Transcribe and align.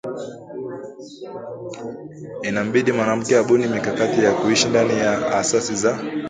inambidi 2.49 2.91
mwanamke 2.91 3.33
abuni 3.37 3.65
mikakati 3.75 4.19
ya 4.23 4.31
kuishi 4.33 4.67
ndani 4.69 4.99
ya 4.99 5.31
asasi 5.39 5.75
za 5.75 5.99